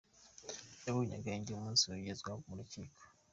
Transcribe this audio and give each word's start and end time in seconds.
Yabonye 0.85 1.13
agahenge 1.15 1.49
umunsi 1.51 1.83
agezwa 1.97 2.31
mu 2.45 2.53
rukiko.” 2.57 3.01